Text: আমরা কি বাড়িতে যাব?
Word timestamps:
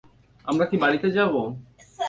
আমরা 0.45 0.65
কি 0.65 0.75
বাড়িতে 0.77 1.07
যাব? 1.11 1.33